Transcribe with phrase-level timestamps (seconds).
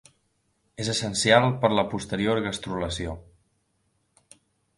[0.83, 3.15] És essencial per la posterior gastrulació.